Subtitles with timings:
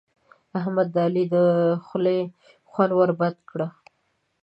[0.59, 1.35] احمد د علي د
[1.85, 2.19] خولې
[2.71, 3.59] خوند ور بد کړ.